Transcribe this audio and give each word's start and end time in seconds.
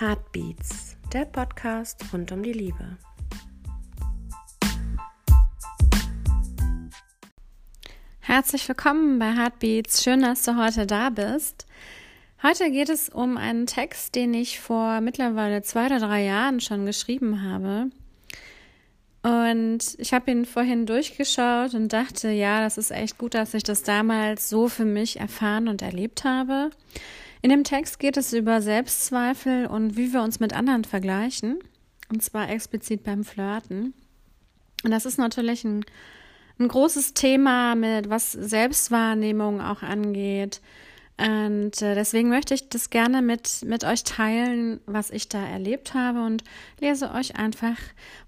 Heartbeats, 0.00 0.96
der 1.12 1.24
Podcast 1.24 2.04
rund 2.12 2.30
um 2.30 2.44
die 2.44 2.52
Liebe. 2.52 2.98
Herzlich 8.20 8.68
willkommen 8.68 9.18
bei 9.18 9.32
Heartbeats. 9.34 10.04
Schön, 10.04 10.22
dass 10.22 10.44
du 10.44 10.56
heute 10.56 10.86
da 10.86 11.10
bist. 11.10 11.66
Heute 12.44 12.70
geht 12.70 12.90
es 12.90 13.08
um 13.08 13.36
einen 13.36 13.66
Text, 13.66 14.14
den 14.14 14.34
ich 14.34 14.60
vor 14.60 15.00
mittlerweile 15.00 15.62
zwei 15.62 15.86
oder 15.86 15.98
drei 15.98 16.22
Jahren 16.22 16.60
schon 16.60 16.86
geschrieben 16.86 17.42
habe. 17.42 17.90
Und 19.24 19.80
ich 19.98 20.14
habe 20.14 20.30
ihn 20.30 20.44
vorhin 20.44 20.86
durchgeschaut 20.86 21.74
und 21.74 21.92
dachte, 21.92 22.30
ja, 22.30 22.60
das 22.60 22.78
ist 22.78 22.92
echt 22.92 23.18
gut, 23.18 23.34
dass 23.34 23.52
ich 23.52 23.64
das 23.64 23.82
damals 23.82 24.48
so 24.48 24.68
für 24.68 24.84
mich 24.84 25.18
erfahren 25.18 25.66
und 25.66 25.82
erlebt 25.82 26.22
habe. 26.22 26.70
In 27.42 27.50
dem 27.50 27.64
Text 27.64 27.98
geht 27.98 28.16
es 28.16 28.32
über 28.32 28.60
Selbstzweifel 28.60 29.66
und 29.66 29.96
wie 29.96 30.12
wir 30.12 30.22
uns 30.22 30.40
mit 30.40 30.54
anderen 30.54 30.84
vergleichen. 30.84 31.58
Und 32.10 32.22
zwar 32.22 32.50
explizit 32.50 33.04
beim 33.04 33.24
Flirten. 33.24 33.94
Und 34.84 34.90
das 34.90 35.06
ist 35.06 35.18
natürlich 35.18 35.64
ein, 35.64 35.84
ein 36.58 36.68
großes 36.68 37.14
Thema, 37.14 37.74
mit 37.74 38.08
was 38.08 38.32
Selbstwahrnehmung 38.32 39.60
auch 39.60 39.82
angeht. 39.82 40.60
Und 41.18 41.82
äh, 41.82 41.94
deswegen 41.96 42.28
möchte 42.28 42.54
ich 42.54 42.68
das 42.68 42.90
gerne 42.90 43.22
mit, 43.22 43.62
mit 43.64 43.84
euch 43.84 44.04
teilen, 44.04 44.80
was 44.86 45.10
ich 45.10 45.28
da 45.28 45.44
erlebt 45.44 45.94
habe 45.94 46.24
und 46.24 46.44
lese 46.80 47.12
euch 47.12 47.36
einfach 47.36 47.76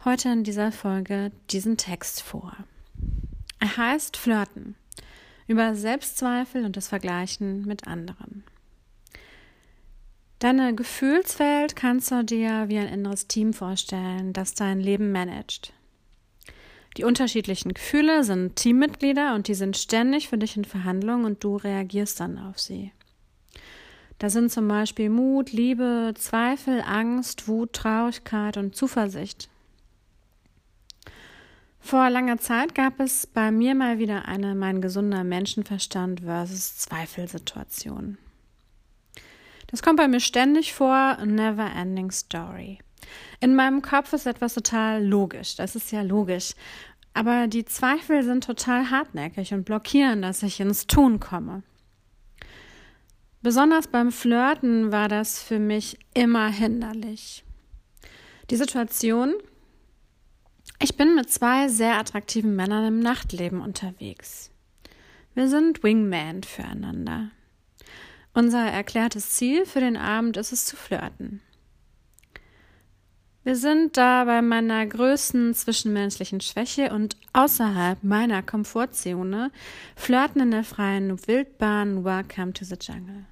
heute 0.05 0.31
in 0.31 0.43
dieser 0.43 0.73
Folge 0.73 1.31
diesen 1.51 1.77
Text 1.77 2.21
vor. 2.21 2.57
Er 3.61 3.77
heißt 3.77 4.17
Flirten 4.17 4.75
über 5.47 5.75
Selbstzweifel 5.75 6.65
und 6.65 6.77
das 6.77 6.89
Vergleichen 6.89 7.65
mit 7.65 7.87
anderen. 7.87 8.30
Deine 10.41 10.75
Gefühlswelt 10.75 11.77
kannst 11.77 12.11
du 12.11 12.25
dir 12.25 12.71
wie 12.71 12.79
ein 12.79 12.89
inneres 12.89 13.29
Team 13.29 13.53
vorstellen, 13.53 14.33
das 14.33 14.55
dein 14.55 14.81
Leben 14.81 15.13
managt. 15.13 15.75
Die 16.97 17.05
unterschiedlichen 17.05 17.75
Gefühle 17.75 18.25
sind 18.25 18.57
Teammitglieder 18.57 19.35
und 19.35 19.49
die 19.49 19.55
sind 19.55 19.77
ständig 19.77 20.31
für 20.31 20.39
dich 20.39 20.57
in 20.57 20.65
Verhandlung 20.65 21.25
und 21.25 21.45
du 21.45 21.57
reagierst 21.57 22.21
dann 22.21 22.39
auf 22.39 22.59
sie. 22.59 22.91
Da 24.17 24.31
sind 24.31 24.51
zum 24.51 24.67
Beispiel 24.67 25.11
Mut, 25.11 25.53
Liebe, 25.53 26.15
Zweifel, 26.17 26.83
Angst, 26.87 27.47
Wut, 27.47 27.75
Traurigkeit 27.75 28.57
und 28.57 28.75
Zuversicht. 28.75 29.51
Vor 31.81 32.09
langer 32.09 32.39
Zeit 32.39 32.75
gab 32.75 32.99
es 32.99 33.27
bei 33.27 33.51
mir 33.51 33.75
mal 33.75 33.99
wieder 33.99 34.27
eine 34.27 34.55
mein 34.55 34.81
gesunder 34.81 35.23
Menschenverstand 35.23 36.21
versus 36.21 36.79
Zweifelsituation. 36.79 38.17
Das 39.71 39.83
kommt 39.83 39.99
bei 39.99 40.09
mir 40.09 40.21
ständig 40.21 40.75
vor, 40.75 41.17
never 41.25 41.71
ending 41.75 42.11
story. 42.11 42.79
In 43.41 43.55
meinem 43.55 43.83
Kopf 43.83 44.13
ist 44.13 44.27
etwas 44.27 44.55
total 44.55 45.05
logisch, 45.05 45.57
das 45.57 45.77
ist 45.77 45.93
ja 45.93 46.03
logisch. 46.03 46.55
Aber 47.15 47.49
die 47.49 47.65
Zweifel 47.65 48.23
sind 48.23 48.45
total 48.45 48.91
hartnäckig 48.91 49.53
und 49.53 49.65
blockieren, 49.65 50.23
dass 50.23 50.43
ich 50.43 50.61
ins 50.61 50.87
Tun 50.87 51.19
komme. 51.19 51.63
Besonders 53.43 53.89
beim 53.89 54.13
Flirten 54.13 54.93
war 54.93 55.09
das 55.09 55.43
für 55.43 55.59
mich 55.59 55.99
immer 56.15 56.49
hinderlich. 56.49 57.45
Die 58.51 58.57
Situation, 58.57 59.35
ich 60.79 60.97
bin 60.97 61.15
mit 61.15 61.31
zwei 61.31 61.69
sehr 61.69 61.99
attraktiven 61.99 62.55
Männern 62.55 62.87
im 62.87 63.01
Nachtleben 63.01 63.61
unterwegs. 63.61 64.51
Wir 65.35 65.49
sind 65.49 65.83
Wingman 65.83 66.43
füreinander. 66.43 67.31
Unser 68.41 68.65
erklärtes 68.65 69.33
Ziel 69.33 69.67
für 69.67 69.81
den 69.81 69.99
Abend 69.99 70.39
ist 70.39 70.51
es 70.51 70.65
zu 70.65 70.75
flirten. 70.75 71.43
Wir 73.45 73.55
sind 73.55 73.99
da 73.99 74.25
bei 74.25 74.41
meiner 74.41 74.87
größten 74.87 75.53
zwischenmenschlichen 75.53 76.41
Schwäche 76.41 76.91
und 76.95 77.19
außerhalb 77.35 78.03
meiner 78.03 78.43
Komfortzone, 78.43 79.51
flirten 79.95 80.41
in 80.41 80.53
der 80.53 80.65
freien 80.65 81.19
Wildbahn, 81.27 82.03
welcome 82.03 82.55
to 82.55 82.65
the 82.65 82.77
jungle. 82.81 83.27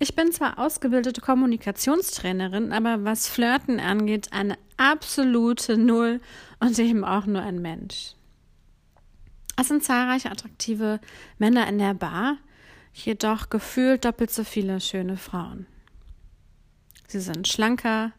Ich 0.00 0.16
bin 0.16 0.32
zwar 0.32 0.58
ausgebildete 0.58 1.20
Kommunikationstrainerin, 1.20 2.72
aber 2.72 3.04
was 3.04 3.28
Flirten 3.28 3.78
angeht, 3.78 4.32
eine 4.32 4.58
absolute 4.78 5.78
Null 5.78 6.20
und 6.58 6.76
eben 6.80 7.04
auch 7.04 7.26
nur 7.26 7.42
ein 7.42 7.62
Mensch. 7.62 8.16
Es 9.56 9.68
sind 9.68 9.84
zahlreiche 9.84 10.32
attraktive 10.32 10.98
Männer 11.38 11.68
in 11.68 11.78
der 11.78 11.94
Bar, 11.94 12.38
jedoch 12.92 13.50
gefühlt 13.50 14.04
doppelt 14.04 14.30
so 14.30 14.44
viele 14.44 14.80
schöne 14.80 15.16
Frauen. 15.16 15.66
Sie 17.06 17.20
sind 17.20 17.48
schlanker, 17.48 18.12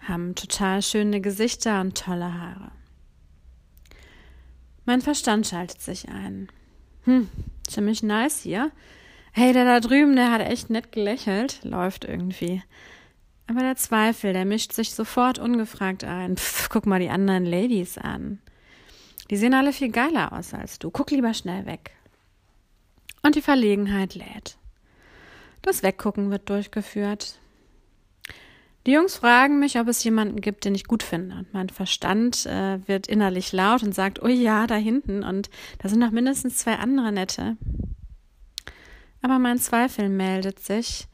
haben 0.00 0.34
total 0.34 0.82
schöne 0.82 1.20
Gesichter 1.20 1.80
und 1.80 1.96
tolle 1.96 2.34
Haare. 2.34 2.72
Mein 4.84 5.00
Verstand 5.00 5.46
schaltet 5.46 5.80
sich 5.80 6.08
ein. 6.08 6.48
Hm, 7.04 7.28
ziemlich 7.66 8.02
nice 8.02 8.40
hier. 8.40 8.70
Hey, 9.32 9.52
der 9.52 9.64
da 9.64 9.80
drüben, 9.80 10.14
der 10.14 10.30
hat 10.30 10.42
echt 10.42 10.70
nett 10.70 10.92
gelächelt. 10.92 11.60
Läuft 11.64 12.04
irgendwie. 12.04 12.62
Aber 13.46 13.60
der 13.60 13.76
Zweifel, 13.76 14.32
der 14.32 14.44
mischt 14.44 14.72
sich 14.72 14.92
sofort 14.94 15.38
ungefragt 15.38 16.04
ein. 16.04 16.36
Pff, 16.36 16.68
guck 16.68 16.86
mal 16.86 17.00
die 17.00 17.08
anderen 17.08 17.44
Ladies 17.44 17.98
an. 17.98 18.40
Die 19.30 19.36
sehen 19.36 19.54
alle 19.54 19.72
viel 19.72 19.90
geiler 19.90 20.32
aus 20.32 20.54
als 20.54 20.78
du. 20.78 20.90
Guck 20.90 21.10
lieber 21.10 21.34
schnell 21.34 21.66
weg. 21.66 21.92
Und 23.24 23.34
die 23.34 23.42
Verlegenheit 23.42 24.14
lädt. 24.14 24.58
Das 25.62 25.82
Weggucken 25.82 26.30
wird 26.30 26.50
durchgeführt. 26.50 27.38
Die 28.86 28.92
Jungs 28.92 29.16
fragen 29.16 29.60
mich, 29.60 29.78
ob 29.78 29.88
es 29.88 30.04
jemanden 30.04 30.42
gibt, 30.42 30.66
den 30.66 30.74
ich 30.74 30.84
gut 30.84 31.02
finde. 31.02 31.36
Und 31.36 31.54
mein 31.54 31.70
Verstand 31.70 32.44
äh, 32.44 32.86
wird 32.86 33.06
innerlich 33.06 33.50
laut 33.52 33.82
und 33.82 33.94
sagt, 33.94 34.22
oh 34.22 34.28
ja, 34.28 34.66
da 34.66 34.74
hinten. 34.74 35.24
Und 35.24 35.48
da 35.78 35.88
sind 35.88 36.00
noch 36.00 36.10
mindestens 36.10 36.58
zwei 36.58 36.74
andere 36.74 37.12
nette. 37.12 37.56
Aber 39.22 39.38
mein 39.38 39.58
Zweifel 39.58 40.10
meldet 40.10 40.60
sich. 40.60 41.06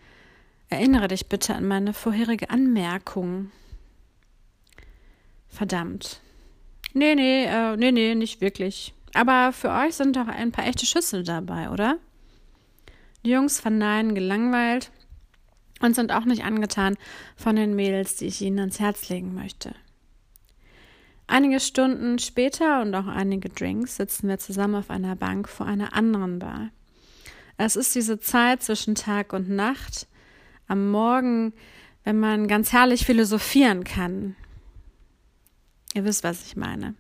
Erinnere 0.68 1.06
dich 1.06 1.28
bitte 1.28 1.54
an 1.54 1.68
meine 1.68 1.92
vorherige 1.92 2.50
Anmerkung. 2.50 3.52
Verdammt. 5.48 6.20
Nee, 6.92 7.14
nee, 7.14 7.44
äh, 7.44 7.76
nee, 7.76 7.92
nee, 7.92 8.16
nicht 8.16 8.40
wirklich. 8.40 8.94
Aber 9.14 9.52
für 9.52 9.70
euch 9.70 9.94
sind 9.94 10.16
doch 10.16 10.28
ein 10.28 10.52
paar 10.52 10.66
echte 10.66 10.86
Schüsse 10.86 11.22
dabei, 11.22 11.70
oder? 11.70 11.98
Die 13.24 13.30
Jungs 13.30 13.60
verneinen 13.60 14.14
gelangweilt 14.14 14.90
und 15.80 15.94
sind 15.94 16.12
auch 16.12 16.24
nicht 16.24 16.44
angetan 16.44 16.96
von 17.36 17.56
den 17.56 17.74
Mädels, 17.74 18.16
die 18.16 18.26
ich 18.26 18.40
ihnen 18.40 18.58
ans 18.60 18.80
Herz 18.80 19.08
legen 19.08 19.34
möchte. 19.34 19.74
Einige 21.26 21.60
Stunden 21.60 22.18
später 22.18 22.82
und 22.82 22.94
auch 22.94 23.06
einige 23.06 23.48
Drinks 23.50 23.96
sitzen 23.96 24.28
wir 24.28 24.38
zusammen 24.38 24.74
auf 24.74 24.90
einer 24.90 25.16
Bank 25.16 25.48
vor 25.48 25.66
einer 25.66 25.94
anderen 25.94 26.38
Bar. 26.38 26.70
Es 27.56 27.76
ist 27.76 27.94
diese 27.94 28.18
Zeit 28.18 28.62
zwischen 28.62 28.94
Tag 28.94 29.32
und 29.32 29.48
Nacht, 29.48 30.08
am 30.66 30.90
Morgen, 30.90 31.52
wenn 32.04 32.18
man 32.18 32.48
ganz 32.48 32.72
herrlich 32.72 33.04
philosophieren 33.04 33.84
kann. 33.84 34.34
Ihr 35.94 36.04
wisst, 36.04 36.24
was 36.24 36.44
ich 36.46 36.56
meine. 36.56 36.94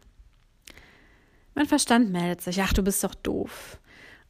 Mein 1.54 1.66
Verstand 1.66 2.10
meldet 2.10 2.42
sich, 2.42 2.60
ach, 2.62 2.72
du 2.72 2.82
bist 2.82 3.02
doch 3.04 3.14
doof. 3.14 3.78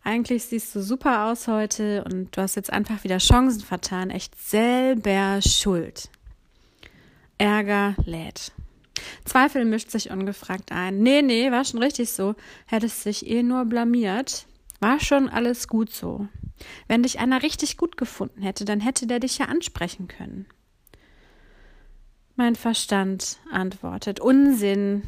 Eigentlich 0.03 0.44
siehst 0.44 0.75
du 0.75 0.82
super 0.82 1.26
aus 1.26 1.47
heute 1.47 2.04
und 2.04 2.36
du 2.36 2.41
hast 2.41 2.54
jetzt 2.54 2.72
einfach 2.72 3.04
wieder 3.04 3.19
Chancen 3.19 3.60
vertan. 3.60 4.10
Echt 4.10 4.34
selber 4.41 5.41
schuld. 5.42 6.08
Ärger 7.36 7.94
lädt. 8.04 8.53
Zweifel 9.25 9.64
mischt 9.64 9.91
sich 9.91 10.10
ungefragt 10.10 10.72
ein. 10.72 11.03
Nee, 11.03 11.22
nee, 11.22 11.50
war 11.50 11.64
schon 11.64 11.82
richtig 11.82 12.10
so. 12.10 12.34
Hättest 12.66 13.04
dich 13.04 13.26
eh 13.26 13.42
nur 13.42 13.64
blamiert. 13.66 14.46
War 14.81 15.00
schon 15.00 15.28
alles 15.28 15.69
gut 15.69 15.93
so. 15.93 16.28
Wenn 16.88 17.02
dich 17.02 17.19
einer 17.19 17.43
richtig 17.43 17.76
gut 17.76 17.96
gefunden 17.96 18.43
hätte, 18.43 18.64
dann 18.64 18.81
hätte 18.81 19.06
der 19.06 19.20
dich 19.20 19.38
ja 19.38 19.46
ansprechen 19.46 20.08
können. 20.08 20.46
Mein 22.37 22.56
Verstand 22.56 23.38
antwortet. 23.50 24.20
Unsinn. 24.20 25.02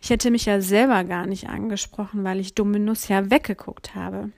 Ich 0.00 0.10
hätte 0.10 0.30
mich 0.30 0.44
ja 0.44 0.60
selber 0.60 1.04
gar 1.04 1.26
nicht 1.26 1.48
angesprochen, 1.48 2.24
weil 2.24 2.40
ich 2.40 2.54
Dominus 2.54 3.08
ja 3.08 3.30
weggeguckt 3.30 3.94
habe. 3.94 4.30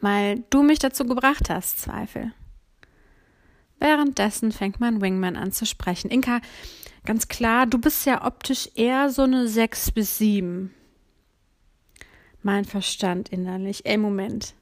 Weil 0.00 0.44
du 0.50 0.62
mich 0.62 0.78
dazu 0.78 1.04
gebracht 1.04 1.50
hast, 1.50 1.80
Zweifel. 1.80 2.32
Währenddessen 3.80 4.52
fängt 4.52 4.80
mein 4.80 5.00
Wingman 5.00 5.36
an 5.36 5.52
zu 5.52 5.66
sprechen. 5.66 6.10
Inka, 6.10 6.40
ganz 7.04 7.28
klar, 7.28 7.66
du 7.66 7.78
bist 7.78 8.06
ja 8.06 8.24
optisch 8.24 8.68
eher 8.74 9.10
so 9.10 9.22
eine 9.22 9.48
sechs 9.48 9.90
bis 9.90 10.18
sieben. 10.18 10.74
Mein 12.42 12.64
Verstand 12.64 13.28
innerlich. 13.30 13.84
Ey, 13.86 13.96
Moment. 13.96 14.54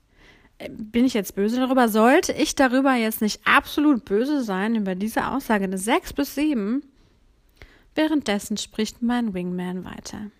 Bin 0.70 1.04
ich 1.04 1.12
jetzt 1.12 1.34
böse 1.34 1.60
darüber? 1.60 1.88
Sollte 1.88 2.32
ich 2.32 2.54
darüber 2.54 2.94
jetzt 2.94 3.20
nicht 3.20 3.46
absolut 3.46 4.06
böse 4.06 4.42
sein 4.42 4.74
über 4.74 4.94
diese 4.94 5.28
Aussage? 5.28 5.64
Eine 5.64 5.76
sechs 5.76 6.14
bis 6.14 6.34
sieben? 6.34 6.82
Währenddessen 7.96 8.58
spricht 8.58 9.02
mein 9.02 9.34
Wingman 9.34 9.84
weiter. 9.84 10.30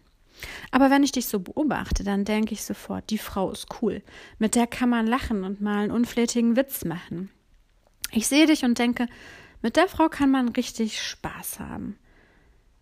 Aber 0.70 0.90
wenn 0.90 1.02
ich 1.02 1.12
dich 1.12 1.26
so 1.26 1.40
beobachte, 1.40 2.04
dann 2.04 2.24
denke 2.24 2.52
ich 2.52 2.62
sofort, 2.62 3.08
die 3.10 3.18
Frau 3.18 3.50
ist 3.50 3.66
cool. 3.80 4.02
Mit 4.38 4.54
der 4.54 4.66
kann 4.66 4.90
man 4.90 5.06
lachen 5.06 5.42
und 5.42 5.62
mal 5.62 5.84
einen 5.84 5.90
unflätigen 5.90 6.54
Witz 6.56 6.84
machen. 6.84 7.30
Ich 8.12 8.28
sehe 8.28 8.46
dich 8.46 8.64
und 8.64 8.78
denke, 8.78 9.08
mit 9.62 9.76
der 9.76 9.88
Frau 9.88 10.08
kann 10.08 10.30
man 10.30 10.50
richtig 10.50 11.02
Spaß 11.02 11.58
haben. 11.60 11.98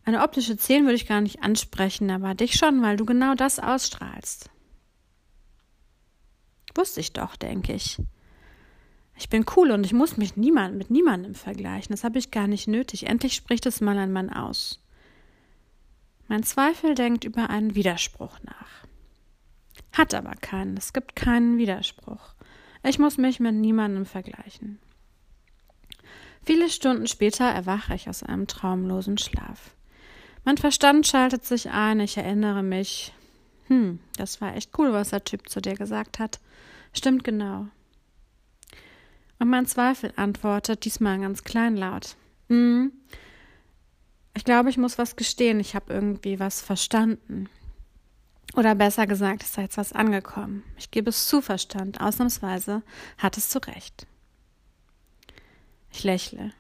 Eine 0.05 0.23
optische 0.23 0.57
10 0.57 0.85
würde 0.85 0.97
ich 0.97 1.07
gar 1.07 1.21
nicht 1.21 1.43
ansprechen, 1.43 2.11
aber 2.11 2.35
dich 2.35 2.57
schon, 2.57 2.83
weil 2.83 2.97
du 2.97 3.07
genau 3.07 3.35
das 3.35 3.59
ausstrahlst. 3.59 4.51
Wusste 6.75 7.01
ich 7.01 7.13
doch, 7.13 7.37
denke 7.37 7.73
ich. 7.73 7.99
Ich 9.17 9.29
bin 9.29 9.45
cool 9.57 9.71
und 9.71 9.85
ich 9.85 9.93
muss 9.93 10.17
mich 10.17 10.37
niemand, 10.37 10.77
mit 10.77 10.91
niemandem 10.91 11.35
vergleichen. 11.35 11.93
Das 11.93 12.05
habe 12.05 12.19
ich 12.19 12.31
gar 12.31 12.47
nicht 12.47 12.67
nötig. 12.67 13.07
Endlich 13.07 13.35
spricht 13.35 13.67
es 13.67 13.81
mal 13.81 13.97
ein 13.97 14.13
Mann 14.13 14.31
aus. 14.31 14.81
Mein 16.27 16.43
Zweifel 16.43 16.95
denkt 16.95 17.25
über 17.25 17.51
einen 17.51 17.75
Widerspruch 17.75 18.39
nach. 18.43 18.87
Hat 19.93 20.15
aber 20.15 20.33
keinen. 20.33 20.77
Es 20.77 20.93
gibt 20.93 21.15
keinen 21.15 21.59
Widerspruch. 21.59 22.35
Ich 22.83 22.99
muss 22.99 23.17
mich 23.17 23.41
mit 23.41 23.55
niemandem 23.55 24.05
vergleichen. 24.05 24.79
Viele 26.45 26.69
Stunden 26.69 27.07
später 27.07 27.45
erwache 27.45 27.95
ich 27.95 28.09
aus 28.09 28.23
einem 28.23 28.47
traumlosen 28.47 29.17
Schlaf. 29.17 29.75
Mein 30.45 30.59
Verstand 30.59 31.07
schaltet 31.07 31.45
sich 31.45 31.71
ein. 31.71 32.01
Ich 32.01 32.17
erinnere 32.17 32.63
mich. 32.63 33.15
Hm, 33.69 34.01
das 34.17 34.41
war 34.41 34.55
echt 34.55 34.79
cool, 34.79 34.93
was 34.93 35.11
der 35.11 35.25
Typ 35.25 35.49
zu 35.49 35.61
dir 35.61 35.75
gesagt 35.75 36.19
hat. 36.19 36.41
Stimmt 36.93 37.25
genau. 37.25 37.69
Und 39.39 39.51
mein 39.51 39.67
Zweifel 39.67 40.13
antwortet 40.17 40.85
diesmal 40.85 41.19
ganz 41.19 41.45
kleinlaut. 41.45 42.17
Hm, 42.49 42.93
ich 44.35 44.45
glaube, 44.45 44.71
ich 44.71 44.77
muss 44.77 44.99
was 44.99 45.17
gestehen. 45.17 45.61
Ich 45.61 45.75
habe 45.75 45.93
irgendwie 45.93 46.41
was 46.41 46.61
verstanden. 46.61 47.49
Oder 48.57 48.75
besser 48.75 49.07
gesagt, 49.07 49.43
ist 49.43 49.57
da 49.57 49.63
jetzt 49.63 49.79
was 49.79 49.93
angekommen. 49.93 50.63
Ich 50.77 50.91
gebe 50.91 51.11
es 51.11 51.27
zu, 51.27 51.41
Verstand. 51.41 52.01
Ausnahmsweise 52.01 52.83
hattest 53.19 53.55
du 53.55 53.59
recht. 53.61 54.07
Ich 55.93 56.05
lächle. 56.05 56.53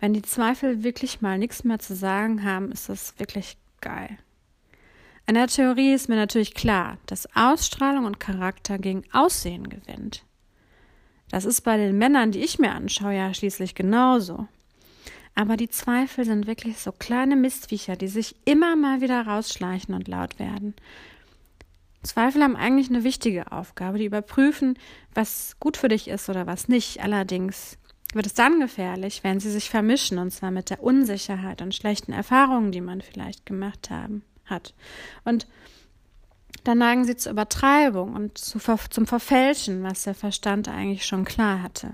Wenn 0.00 0.12
die 0.12 0.22
Zweifel 0.22 0.84
wirklich 0.84 1.20
mal 1.20 1.38
nichts 1.38 1.64
mehr 1.64 1.78
zu 1.78 1.94
sagen 1.94 2.44
haben, 2.44 2.70
ist 2.70 2.88
das 2.88 3.18
wirklich 3.18 3.56
geil. 3.80 4.18
In 5.26 5.34
der 5.34 5.48
Theorie 5.48 5.92
ist 5.92 6.08
mir 6.08 6.16
natürlich 6.16 6.54
klar, 6.54 6.98
dass 7.06 7.28
Ausstrahlung 7.34 8.04
und 8.04 8.20
Charakter 8.20 8.78
gegen 8.78 9.02
Aussehen 9.12 9.68
gewinnt. 9.68 10.24
Das 11.30 11.44
ist 11.44 11.62
bei 11.62 11.76
den 11.76 11.98
Männern, 11.98 12.32
die 12.32 12.40
ich 12.40 12.58
mir 12.58 12.72
anschaue, 12.72 13.14
ja 13.14 13.34
schließlich 13.34 13.74
genauso. 13.74 14.48
Aber 15.34 15.56
die 15.56 15.68
Zweifel 15.68 16.24
sind 16.24 16.46
wirklich 16.46 16.78
so 16.78 16.90
kleine 16.90 17.36
Mistviecher, 17.36 17.96
die 17.96 18.08
sich 18.08 18.34
immer 18.44 18.74
mal 18.74 19.00
wieder 19.00 19.26
rausschleichen 19.26 19.94
und 19.94 20.08
laut 20.08 20.38
werden. 20.38 20.74
Zweifel 22.02 22.42
haben 22.42 22.56
eigentlich 22.56 22.88
eine 22.88 23.04
wichtige 23.04 23.52
Aufgabe, 23.52 23.98
die 23.98 24.06
überprüfen, 24.06 24.78
was 25.14 25.56
gut 25.60 25.76
für 25.76 25.88
dich 25.88 26.08
ist 26.08 26.28
oder 26.28 26.46
was 26.46 26.68
nicht. 26.68 27.02
Allerdings 27.02 27.76
wird 28.14 28.26
es 28.26 28.34
dann 28.34 28.60
gefährlich, 28.60 29.22
wenn 29.22 29.40
sie 29.40 29.50
sich 29.50 29.68
vermischen, 29.68 30.18
und 30.18 30.30
zwar 30.30 30.50
mit 30.50 30.70
der 30.70 30.82
Unsicherheit 30.82 31.60
und 31.60 31.74
schlechten 31.74 32.12
Erfahrungen, 32.12 32.72
die 32.72 32.80
man 32.80 33.00
vielleicht 33.00 33.46
gemacht 33.46 33.90
haben, 33.90 34.22
hat. 34.46 34.74
Und 35.24 35.46
dann 36.68 36.78
neigen 36.78 37.06
sie 37.06 37.16
zur 37.16 37.32
Übertreibung 37.32 38.14
und 38.14 38.36
zu, 38.36 38.58
zum 38.90 39.06
Verfälschen, 39.06 39.82
was 39.82 40.02
der 40.02 40.14
Verstand 40.14 40.68
eigentlich 40.68 41.06
schon 41.06 41.24
klar 41.24 41.62
hatte. 41.62 41.92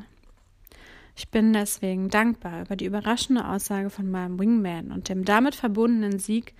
Ich 1.14 1.28
bin 1.28 1.52
deswegen 1.52 2.08
dankbar 2.08 2.62
über 2.62 2.74
die 2.74 2.86
überraschende 2.86 3.46
Aussage 3.46 3.88
von 3.88 4.10
meinem 4.10 4.36
Wingman 4.36 4.90
und 4.90 5.08
dem 5.08 5.24
damit 5.24 5.54
verbundenen 5.54 6.18
Sieg 6.18 6.54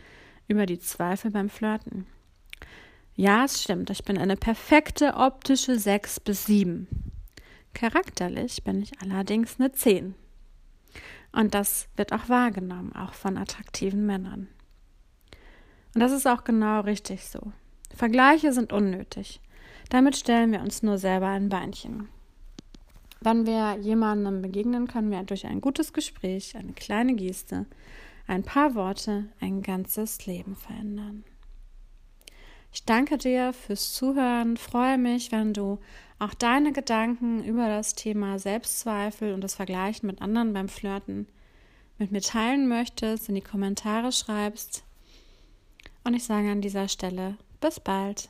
über 0.47 0.65
die 0.65 0.79
Zweifel 0.79 1.33
beim 1.33 1.49
Flirten. 1.49 2.07
Ja, 3.17 3.47
es 3.47 3.65
stimmt, 3.65 3.91
ich 3.91 4.05
bin 4.05 4.17
eine 4.17 4.37
perfekte 4.37 5.15
optische 5.15 5.77
6 5.77 6.21
bis 6.21 6.47
7. 6.47 6.87
Charakterlich 7.73 8.63
bin 8.63 8.81
ich 8.81 8.93
allerdings 9.03 9.59
eine 9.59 9.73
10. 9.73 10.15
Und 11.33 11.53
das 11.53 11.89
wird 11.97 12.13
auch 12.13 12.29
wahrgenommen, 12.29 12.95
auch 12.95 13.15
von 13.15 13.37
attraktiven 13.39 14.07
Männern. 14.07 14.47
Und 15.97 16.01
das 16.01 16.13
ist 16.13 16.29
auch 16.29 16.45
genau 16.45 16.83
richtig 16.83 17.25
so. 17.25 17.53
Vergleiche 17.95 18.53
sind 18.53 18.73
unnötig. 18.73 19.41
Damit 19.91 20.17
stellen 20.17 20.53
wir 20.53 20.61
uns 20.61 20.83
nur 20.83 20.99
selber 20.99 21.29
ein 21.29 21.49
Beinchen. 21.49 22.09
Wenn 23.21 23.47
wir 23.47 23.79
jemandem 23.81 24.43
begegnen, 24.43 24.87
können 24.87 25.11
wir 25.11 25.23
durch 25.23 25.47
ein 25.47 25.61
gutes 25.61 25.93
Gespräch, 25.93 26.57
eine 26.57 26.73
kleine 26.73 27.15
Geste, 27.15 27.67
ein 28.27 28.43
paar 28.43 28.75
Worte 28.75 29.27
ein 29.41 29.63
ganzes 29.63 30.27
Leben 30.27 30.57
verändern. 30.57 31.25
Ich 32.73 32.85
danke 32.85 33.19
dir 33.19 33.53
fürs 33.53 33.95
Zuhören, 33.95 34.57
freue 34.57 34.99
mich, 34.99 35.31
wenn 35.31 35.53
du 35.53 35.79
auch 36.19 36.35
deine 36.35 36.73
Gedanken 36.73 37.45
über 37.45 37.69
das 37.69 37.95
Thema 37.95 38.39
Selbstzweifel 38.39 39.33
und 39.33 39.43
das 39.43 39.55
Vergleichen 39.55 40.07
mit 40.07 40.21
anderen 40.21 40.53
beim 40.53 40.69
Flirten 40.69 41.29
mit 41.99 42.11
mir 42.11 42.21
teilen 42.21 42.67
möchtest, 42.67 43.29
in 43.29 43.37
die 43.37 43.41
Kommentare 43.41 44.11
schreibst. 44.11 44.85
Und 46.03 46.15
ich 46.15 46.25
sage 46.25 46.51
an 46.51 46.61
dieser 46.61 46.89
Stelle 46.89 47.37
bis 47.65 47.81
bald. 47.81 48.29